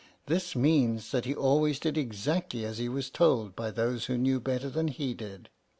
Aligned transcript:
1 0.25 0.35
This 0.35 0.55
means 0.55 1.11
that 1.11 1.25
he 1.25 1.35
always 1.35 1.77
did 1.77 1.95
exactly 1.95 2.65
as 2.65 2.79
he 2.79 2.89
was 2.89 3.11
told 3.11 3.55
by 3.55 3.69
those 3.69 4.05
who 4.05 4.17
knew 4.17 4.39
better 4.39 4.67
than 4.67 4.87
he 4.87 5.13
did. 5.13 5.49